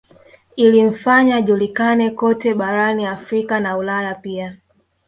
[0.55, 4.57] Ilimfanya ajulikane kote barani Afrika na Ulaya pia